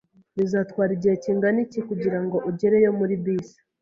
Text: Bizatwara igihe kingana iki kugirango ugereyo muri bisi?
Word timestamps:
Bizatwara 0.37 0.91
igihe 0.97 1.15
kingana 1.23 1.59
iki 1.65 1.79
kugirango 1.89 2.37
ugereyo 2.49 2.89
muri 2.99 3.13
bisi? 3.23 3.57